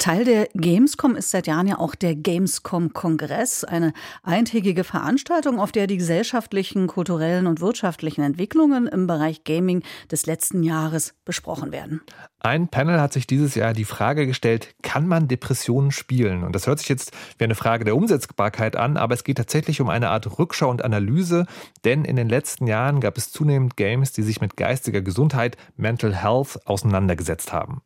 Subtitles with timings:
[0.00, 3.92] Teil der Gamescom ist seit Jahren ja auch der Gamescom-Kongress, eine
[4.22, 10.62] eintägige Veranstaltung, auf der die gesellschaftlichen, kulturellen und wirtschaftlichen Entwicklungen im Bereich Gaming des letzten
[10.62, 12.00] Jahres besprochen werden.
[12.42, 16.42] Ein Panel hat sich dieses Jahr die Frage gestellt, kann man Depressionen spielen?
[16.42, 19.82] Und das hört sich jetzt wie eine Frage der Umsetzbarkeit an, aber es geht tatsächlich
[19.82, 21.44] um eine Art Rückschau und Analyse,
[21.84, 26.16] denn in den letzten Jahren gab es zunehmend Games, die sich mit geistiger Gesundheit, Mental
[26.16, 27.82] Health auseinandergesetzt haben.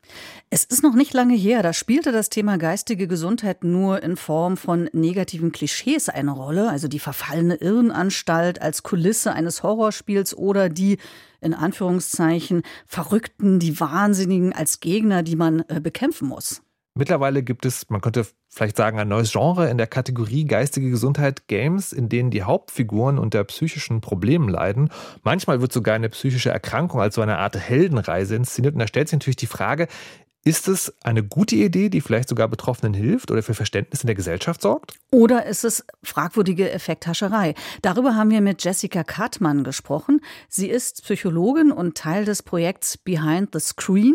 [0.51, 4.19] Es ist noch nicht lange her, da spielt spielte das Thema geistige Gesundheit nur in
[4.19, 10.69] Form von negativen Klischees eine Rolle, also die verfallene Irrenanstalt als Kulisse eines Horrorspiels oder
[10.69, 10.99] die
[11.41, 16.61] in Anführungszeichen Verrückten, die Wahnsinnigen als Gegner, die man äh, bekämpfen muss.
[16.97, 21.49] Mittlerweile gibt es, man könnte vielleicht sagen, ein neues Genre in der Kategorie geistige Gesundheit
[21.49, 24.91] Games, in denen die Hauptfiguren unter psychischen Problemen leiden.
[25.25, 28.75] Manchmal wird sogar eine psychische Erkrankung als so eine Art Heldenreise inszeniert.
[28.75, 29.89] Und da stellt sich natürlich die Frage,
[30.45, 34.15] ist es eine gute Idee, die vielleicht sogar Betroffenen hilft oder für Verständnis in der
[34.15, 34.93] Gesellschaft sorgt?
[35.11, 37.55] Oder ist es fragwürdige Effekthascherei?
[37.81, 40.21] Darüber haben wir mit Jessica Kartmann gesprochen.
[40.49, 44.15] Sie ist Psychologin und Teil des Projekts Behind the Screen,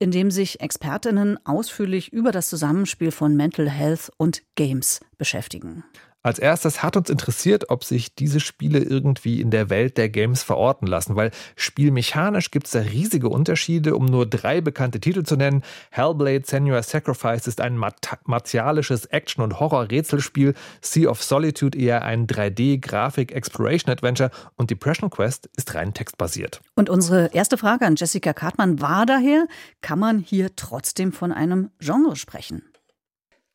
[0.00, 5.84] in dem sich Expertinnen ausführlich über das Zusammenspiel von Mental Health und Games beschäftigen.
[6.28, 10.42] Als erstes hat uns interessiert, ob sich diese Spiele irgendwie in der Welt der Games
[10.42, 15.36] verorten lassen, weil spielmechanisch gibt es da riesige Unterschiede, um nur drei bekannte Titel zu
[15.36, 15.62] nennen.
[15.90, 24.30] Hellblade Senua's Sacrifice ist ein martialisches Action- und Horror-Rätselspiel, Sea of Solitude eher ein 3D-Grafik-Exploration-Adventure
[24.56, 26.60] und Depression Quest ist rein textbasiert.
[26.74, 29.46] Und unsere erste Frage an Jessica Kartmann war daher,
[29.80, 32.64] kann man hier trotzdem von einem Genre sprechen?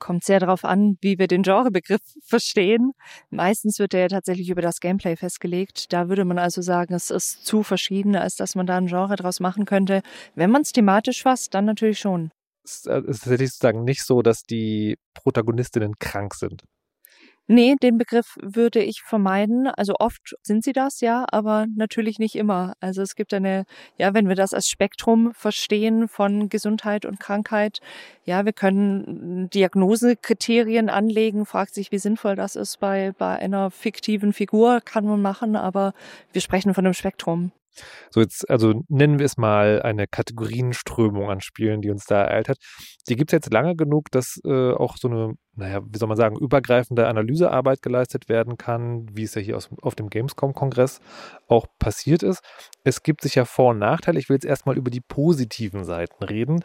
[0.03, 2.91] Kommt sehr darauf an, wie wir den Genrebegriff verstehen.
[3.29, 5.93] Meistens wird er tatsächlich über das Gameplay festgelegt.
[5.93, 9.15] Da würde man also sagen, es ist zu verschieden, als dass man da ein Genre
[9.15, 10.01] draus machen könnte.
[10.35, 12.31] Wenn man es thematisch fasst, dann natürlich schon.
[12.65, 16.63] Es ist tatsächlich sozusagen nicht so, dass die Protagonistinnen krank sind.
[17.47, 19.67] Nee, den Begriff würde ich vermeiden.
[19.67, 22.73] Also oft sind sie das, ja, aber natürlich nicht immer.
[22.79, 23.65] Also es gibt eine,
[23.97, 27.79] ja, wenn wir das als Spektrum verstehen von Gesundheit und Krankheit,
[28.23, 34.31] ja, wir können Diagnosekriterien anlegen, fragt sich, wie sinnvoll das ist bei, bei einer fiktiven
[34.31, 35.93] Figur, kann man machen, aber
[36.31, 37.51] wir sprechen von einem Spektrum.
[38.09, 42.49] So jetzt, also nennen wir es mal eine Kategorienströmung an Spielen, die uns da ereilt
[42.49, 42.57] hat.
[43.07, 46.17] Die gibt es jetzt lange genug, dass äh, auch so eine, naja, wie soll man
[46.17, 51.01] sagen, übergreifende Analysearbeit geleistet werden kann, wie es ja hier aus, auf dem Gamescom-Kongress
[51.47, 52.41] auch passiert ist.
[52.83, 54.19] Es gibt sicher Vor- und Nachteile.
[54.19, 56.63] Ich will jetzt erstmal über die positiven Seiten reden.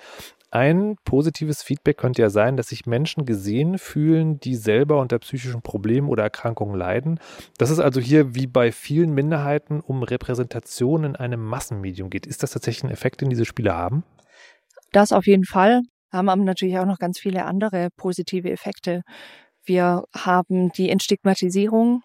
[0.50, 5.60] Ein positives Feedback könnte ja sein, dass sich Menschen gesehen fühlen, die selber unter psychischen
[5.60, 7.20] Problemen oder Erkrankungen leiden.
[7.59, 12.26] Dass es also hier wie bei vielen Minderheiten um Repräsentation in einem Massenmedium geht.
[12.26, 14.04] Ist das tatsächlich ein Effekt, den diese Spiele haben?
[14.92, 15.82] Das auf jeden Fall.
[16.10, 19.03] Haben aber natürlich auch noch ganz viele andere positive Effekte.
[19.64, 22.00] Wir haben die Entstigmatisierung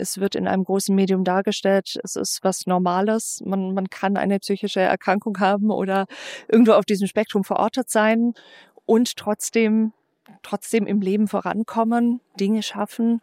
[0.00, 3.42] es wird in einem großen Medium dargestellt, es ist was Normales.
[3.44, 6.06] Man, man kann eine psychische Erkrankung haben oder
[6.48, 8.34] irgendwo auf diesem Spektrum verortet sein
[8.86, 9.92] und trotzdem,
[10.42, 13.20] trotzdem im Leben vorankommen, Dinge schaffen.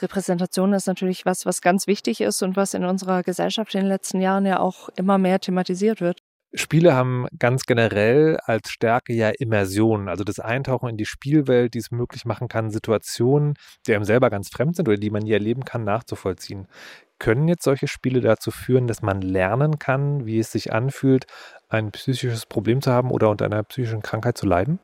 [0.00, 3.88] Repräsentation ist natürlich was, was ganz wichtig ist und was in unserer Gesellschaft in den
[3.88, 6.20] letzten Jahren ja auch immer mehr thematisiert wird.
[6.52, 11.78] Spiele haben ganz generell als Stärke ja Immersion, also das Eintauchen in die Spielwelt, die
[11.78, 13.54] es möglich machen kann, Situationen,
[13.86, 16.66] die einem selber ganz fremd sind oder die man nie erleben kann, nachzuvollziehen.
[17.20, 21.26] Können jetzt solche Spiele dazu führen, dass man lernen kann, wie es sich anfühlt,
[21.68, 24.80] ein psychisches Problem zu haben oder unter einer psychischen Krankheit zu leiden?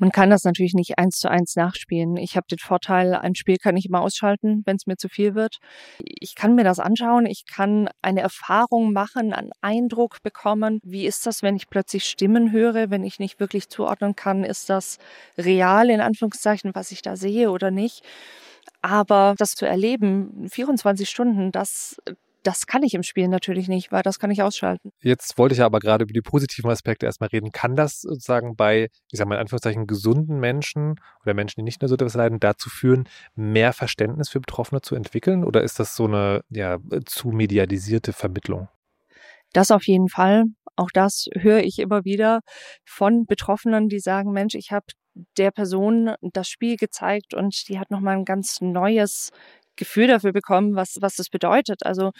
[0.00, 2.16] Man kann das natürlich nicht eins zu eins nachspielen.
[2.16, 5.34] Ich habe den Vorteil, ein Spiel kann ich immer ausschalten, wenn es mir zu viel
[5.34, 5.58] wird.
[5.98, 10.80] Ich kann mir das anschauen, ich kann eine Erfahrung machen, einen Eindruck bekommen.
[10.82, 14.70] Wie ist das, wenn ich plötzlich Stimmen höre, wenn ich nicht wirklich zuordnen kann, ist
[14.70, 14.96] das
[15.36, 18.02] real in Anführungszeichen, was ich da sehe oder nicht?
[18.80, 22.00] Aber das zu erleben, 24 Stunden, das
[22.42, 24.92] das kann ich im Spiel natürlich nicht, weil das kann ich ausschalten.
[25.02, 27.52] Jetzt wollte ich aber gerade über die positiven Aspekte erstmal reden.
[27.52, 31.82] Kann das sozusagen bei, ich sage mal in Anführungszeichen, gesunden Menschen oder Menschen, die nicht
[31.82, 35.44] nur so etwas leiden, dazu führen, mehr Verständnis für Betroffene zu entwickeln?
[35.44, 38.68] Oder ist das so eine ja, zu medialisierte Vermittlung?
[39.52, 40.44] Das auf jeden Fall.
[40.76, 42.40] Auch das höre ich immer wieder
[42.84, 44.86] von Betroffenen, die sagen, Mensch, ich habe
[45.36, 49.30] der Person das Spiel gezeigt und die hat nochmal ein ganz neues
[49.80, 51.84] Gefühl dafür bekommen, was, was das bedeutet.
[51.84, 52.12] Also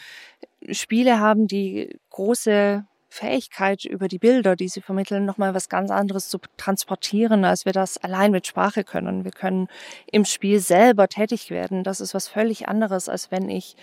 [0.70, 6.28] Spiele haben die große Fähigkeit, über die Bilder, die sie vermitteln, nochmal was ganz anderes
[6.28, 9.24] zu transportieren, als wir das allein mit Sprache können.
[9.24, 9.66] Wir können
[10.10, 11.82] im Spiel selber tätig werden.
[11.82, 13.76] Das ist was völlig anderes, als wenn ich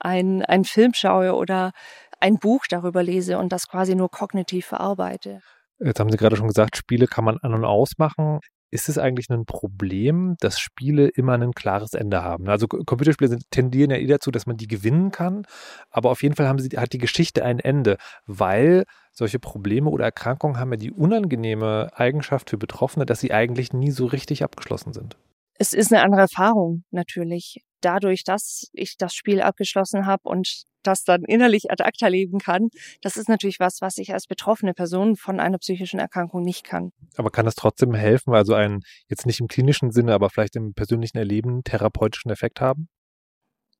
[0.00, 1.72] ein, einen Film schaue oder
[2.20, 5.40] ein Buch darüber lese und das quasi nur kognitiv verarbeite.
[5.78, 8.40] Jetzt haben Sie gerade schon gesagt, Spiele kann man an und ausmachen.
[8.72, 12.48] Ist es eigentlich ein Problem, dass Spiele immer ein klares Ende haben?
[12.48, 15.44] Also Computerspiele tendieren ja eh dazu, dass man die gewinnen kann,
[15.90, 20.06] aber auf jeden Fall haben sie, hat die Geschichte ein Ende, weil solche Probleme oder
[20.06, 24.94] Erkrankungen haben ja die unangenehme Eigenschaft für Betroffene, dass sie eigentlich nie so richtig abgeschlossen
[24.94, 25.18] sind.
[25.58, 27.62] Es ist eine andere Erfahrung natürlich.
[27.82, 32.70] Dadurch, dass ich das Spiel abgeschlossen habe und das dann innerlich ad acta leben kann,
[33.02, 36.90] das ist natürlich was, was ich als betroffene Person von einer psychischen Erkrankung nicht kann.
[37.16, 40.74] Aber kann das trotzdem helfen, also einen jetzt nicht im klinischen Sinne, aber vielleicht im
[40.74, 42.88] persönlichen Erleben therapeutischen Effekt haben?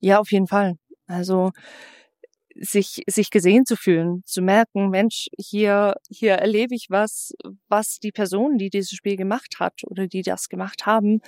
[0.00, 0.76] Ja, auf jeden Fall.
[1.06, 1.50] Also
[2.54, 7.32] sich, sich gesehen zu fühlen, zu merken, Mensch, hier, hier erlebe ich was,
[7.69, 11.20] was die Person, die dieses Spiel gemacht hat oder die das gemacht haben,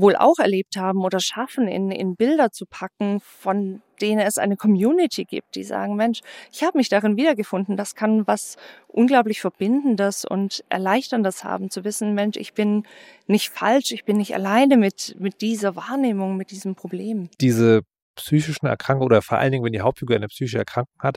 [0.00, 4.56] wohl auch erlebt haben oder schaffen, in, in Bilder zu packen, von denen es eine
[4.56, 6.20] Community gibt, die sagen, Mensch,
[6.52, 7.76] ich habe mich darin wiedergefunden.
[7.76, 8.56] Das kann was
[8.88, 12.84] unglaublich Verbindendes und Erleichterndes haben, zu wissen, Mensch, ich bin
[13.26, 17.28] nicht falsch, ich bin nicht alleine mit, mit dieser Wahrnehmung, mit diesem Problem.
[17.40, 17.82] Diese
[18.16, 21.16] psychischen Erkrankungen oder vor allen Dingen, wenn die Hauptfigur eine psychische Erkrankung hat,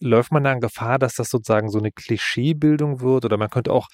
[0.00, 3.88] läuft man dann Gefahr, dass das sozusagen so eine Klischeebildung wird oder man könnte auch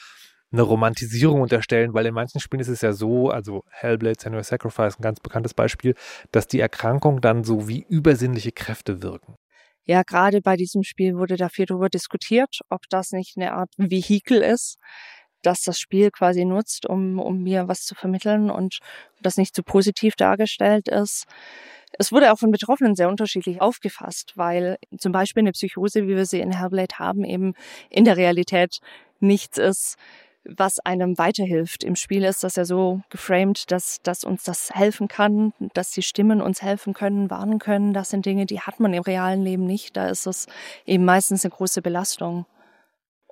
[0.51, 4.99] eine Romantisierung unterstellen, weil in manchen Spielen ist es ja so, also Hellblade, Senua Sacrifice,
[4.99, 5.95] ein ganz bekanntes Beispiel,
[6.33, 9.37] dass die Erkrankung dann so wie übersinnliche Kräfte wirken.
[9.85, 14.43] Ja, gerade bei diesem Spiel wurde dafür darüber diskutiert, ob das nicht eine Art Vehikel
[14.43, 14.79] ist,
[15.43, 18.79] dass das Spiel quasi nutzt, um, um mir was zu vermitteln und
[19.23, 21.25] das nicht zu positiv dargestellt ist.
[21.93, 26.27] Es wurde auch von Betroffenen sehr unterschiedlich aufgefasst, weil zum Beispiel eine Psychose, wie wir
[26.27, 27.55] sie in Hellblade haben, eben
[27.89, 28.81] in der Realität
[29.21, 29.97] nichts ist,
[30.57, 31.85] was einem weiterhilft.
[31.85, 36.03] Im Spiel ist das ja so geframed, dass, dass uns das helfen kann, dass die
[36.03, 37.93] Stimmen uns helfen können, warnen können.
[37.93, 39.97] Das sind Dinge, die hat man im realen Leben nicht.
[39.97, 40.47] Da ist es
[40.87, 42.47] eben meistens eine große Belastung.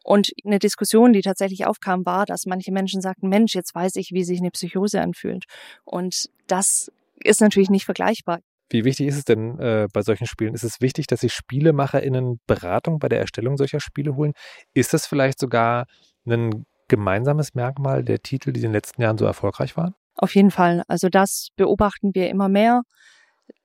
[0.05, 4.13] Und eine Diskussion, die tatsächlich aufkam, war, dass manche Menschen sagten, Mensch, jetzt weiß ich,
[4.13, 5.45] wie sich eine Psychose anfühlt.
[5.85, 8.39] Und das ist natürlich nicht vergleichbar.
[8.69, 10.55] Wie wichtig ist es denn äh, bei solchen Spielen?
[10.55, 14.33] Ist es wichtig, dass sich SpielemacherInnen Beratung bei der Erstellung solcher Spiele holen?
[14.75, 15.87] Ist das vielleicht sogar
[16.27, 19.95] ein gemeinsames Merkmal der Titel, die in den letzten Jahren so erfolgreich waren?
[20.15, 20.83] Auf jeden Fall.
[20.89, 22.83] Also das beobachten wir immer mehr,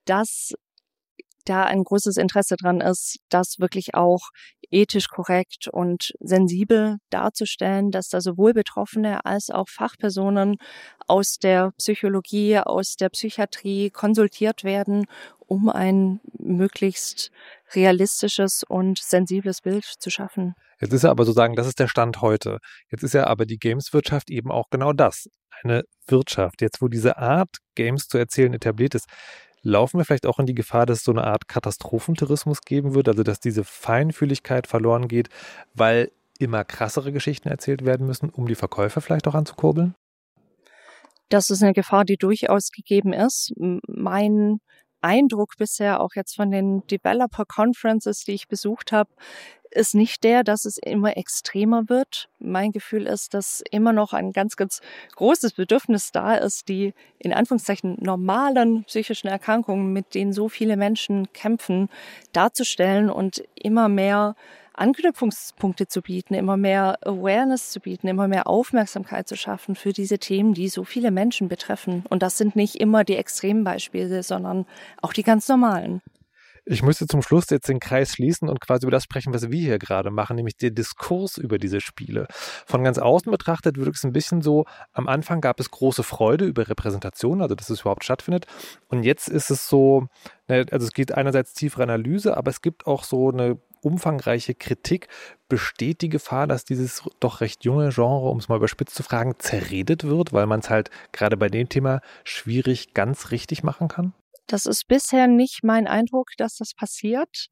[0.06, 0.54] dass
[1.46, 4.30] da ein großes Interesse dran ist, das wirklich auch
[4.70, 10.58] ethisch korrekt und sensibel darzustellen, dass da sowohl Betroffene als auch Fachpersonen
[11.08, 15.06] aus der Psychologie, aus der Psychiatrie konsultiert werden,
[15.40, 17.32] um ein möglichst
[17.76, 20.54] realistisches und sensibles Bild zu schaffen.
[20.80, 22.58] Jetzt ist ja aber sozusagen, das ist der Stand heute.
[22.90, 25.28] Jetzt ist ja aber die Games-Wirtschaft eben auch genau das.
[25.64, 26.62] Eine Wirtschaft.
[26.62, 29.06] Jetzt, wo diese Art, Games zu erzählen, etabliert ist,
[29.62, 33.08] laufen wir vielleicht auch in die Gefahr, dass es so eine Art Katastrophentourismus geben wird,
[33.08, 35.30] also dass diese Feinfühligkeit verloren geht,
[35.74, 39.94] weil immer krassere Geschichten erzählt werden müssen, um die Verkäufer vielleicht auch anzukurbeln?
[41.30, 43.54] Das ist eine Gefahr, die durchaus gegeben ist.
[43.88, 44.58] Mein
[45.02, 49.10] Eindruck bisher auch jetzt von den Developer Conferences, die ich besucht habe,
[49.72, 52.30] ist nicht der, dass es immer extremer wird.
[52.40, 54.82] Mein Gefühl ist, dass immer noch ein ganz, ganz
[55.16, 61.32] großes Bedürfnis da ist, die in Anführungszeichen normalen psychischen Erkrankungen, mit denen so viele Menschen
[61.32, 61.90] kämpfen,
[62.34, 64.36] darzustellen und immer mehr
[64.74, 70.20] Anknüpfungspunkte zu bieten, immer mehr Awareness zu bieten, immer mehr Aufmerksamkeit zu schaffen für diese
[70.20, 72.04] Themen, die so viele Menschen betreffen.
[72.10, 74.66] Und das sind nicht immer die extremen Beispiele, sondern
[75.02, 76.02] auch die ganz normalen.
[76.64, 79.60] Ich müsste zum Schluss jetzt den Kreis schließen und quasi über das sprechen, was wir
[79.60, 82.28] hier gerade machen, nämlich der Diskurs über diese Spiele.
[82.68, 86.46] Von ganz außen betrachtet wirkt es ein bisschen so, am Anfang gab es große Freude
[86.46, 88.46] über Repräsentation, also dass es überhaupt stattfindet.
[88.90, 90.06] Und jetzt ist es so,
[90.48, 95.08] ne, also es geht einerseits tiefere Analyse, aber es gibt auch so eine umfangreiche Kritik.
[95.50, 99.36] Besteht die Gefahr, dass dieses doch recht junge Genre, um es mal überspitzt zu fragen,
[99.40, 104.14] zerredet wird, weil man es halt gerade bei dem Thema schwierig ganz richtig machen kann?
[104.48, 107.48] Das ist bisher nicht mein Eindruck, dass das passiert.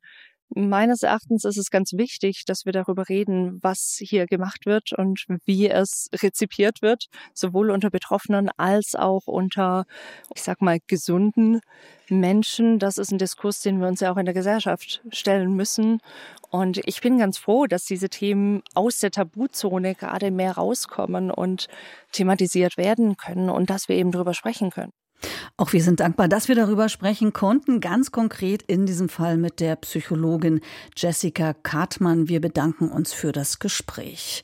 [0.56, 5.25] Meines Erachtens ist es ganz wichtig, dass wir darüber reden, was hier gemacht wird und
[5.46, 9.86] wie es rezipiert wird, sowohl unter Betroffenen als auch unter,
[10.34, 11.62] ich sag mal, gesunden
[12.10, 12.79] Menschen.
[12.79, 16.01] Das ist ein Diskurs, den wir uns ja auch in der Gesellschaft stellen müssen.
[16.50, 21.68] Und ich bin ganz froh, dass diese Themen aus der Tabuzone gerade mehr rauskommen und
[22.12, 24.94] thematisiert werden können und dass wir eben darüber sprechen können.
[25.58, 29.60] Auch wir sind dankbar, dass wir darüber sprechen konnten, ganz konkret in diesem Fall mit
[29.60, 30.62] der Psychologin
[30.96, 32.30] Jessica Kartmann.
[32.30, 34.44] Wir bedanken uns für das Gespräch.